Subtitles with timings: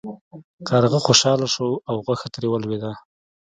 [0.67, 2.91] کارغه خوشحاله شو او غوښه ترې ولویده.